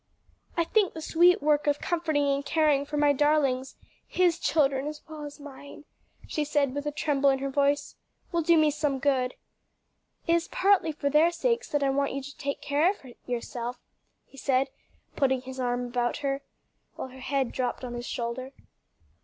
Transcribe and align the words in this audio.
"I 0.57 0.63
think 0.63 0.95
the 0.95 0.99
sweet 1.03 1.43
work 1.43 1.67
of 1.67 1.77
comforting 1.79 2.23
and 2.27 2.43
caring 2.43 2.85
for 2.87 2.97
my 2.97 3.13
darlings 3.13 3.75
his 4.07 4.39
children 4.39 4.87
as 4.87 5.03
well 5.07 5.25
as 5.25 5.39
mine," 5.39 5.85
she 6.27 6.43
said 6.43 6.73
with 6.73 6.87
a 6.87 6.91
tremble 6.91 7.29
in 7.29 7.37
her 7.37 7.51
voice, 7.51 7.97
"will 8.31 8.41
do 8.41 8.57
me 8.57 8.73
good." 8.99 9.35
"It 10.25 10.33
is 10.33 10.47
partly 10.47 10.91
for 10.91 11.11
their 11.11 11.29
sakes 11.29 11.69
that 11.69 11.83
I 11.83 11.91
want 11.91 12.13
you 12.13 12.23
to 12.23 12.35
take 12.37 12.61
care 12.63 12.89
of 12.89 13.05
yourself," 13.27 13.77
he 14.25 14.37
said, 14.37 14.71
putting 15.15 15.41
his 15.41 15.59
arm 15.59 15.85
about 15.85 16.17
her, 16.25 16.41
while 16.95 17.09
her 17.09 17.19
head 17.19 17.51
dropped 17.51 17.83
on 17.85 17.93
his 17.93 18.07
shoulder. 18.07 18.53